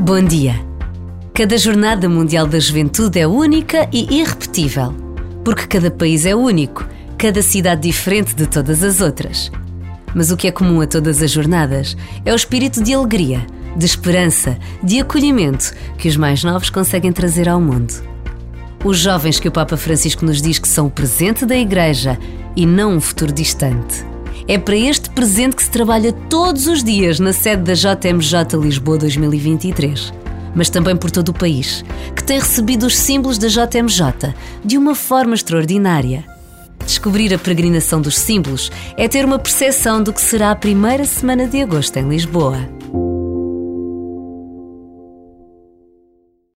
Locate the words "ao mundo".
17.48-17.94